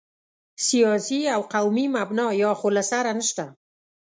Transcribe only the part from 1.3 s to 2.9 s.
او قومي مبنا یا خو له